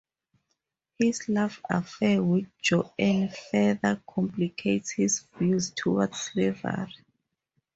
His 0.97 1.29
love 1.29 1.61
affair 1.69 2.23
with 2.23 2.47
Joanna 2.57 3.31
further 3.31 4.01
complicates 4.09 4.89
his 4.93 5.25
views 5.37 5.69
toward 5.77 6.15
slavery. 6.15 6.95